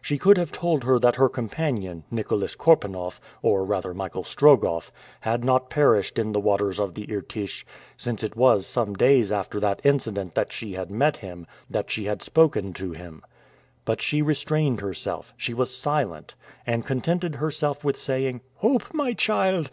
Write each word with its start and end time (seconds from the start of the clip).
She 0.00 0.16
could 0.16 0.38
have 0.38 0.52
told 0.52 0.84
her 0.84 1.00
that 1.00 1.16
her 1.16 1.28
companion, 1.28 2.04
Nicholas 2.08 2.54
Korpanoff, 2.54 3.20
or 3.42 3.64
rather 3.64 3.92
Michael 3.92 4.22
Strogoff, 4.22 4.92
had 5.22 5.44
not 5.44 5.70
perished 5.70 6.20
in 6.20 6.30
the 6.30 6.38
waters 6.38 6.78
of 6.78 6.94
the 6.94 7.08
Irtych, 7.12 7.64
since 7.96 8.22
it 8.22 8.36
was 8.36 8.64
some 8.64 8.94
days 8.94 9.32
after 9.32 9.58
that 9.58 9.80
incident 9.82 10.36
that 10.36 10.52
she 10.52 10.74
had 10.74 10.92
met 10.92 11.16
him, 11.16 11.48
that 11.68 11.90
she 11.90 12.04
had 12.04 12.22
spoken 12.22 12.72
to 12.74 12.92
him. 12.92 13.22
But 13.84 14.00
she 14.00 14.22
restrained 14.22 14.80
herself, 14.80 15.34
she 15.36 15.52
was 15.52 15.76
silent, 15.76 16.36
and 16.64 16.86
contented 16.86 17.34
herself 17.34 17.82
with 17.82 17.96
saying, 17.96 18.40
"Hope, 18.58 18.94
my 18.94 19.14
child! 19.14 19.60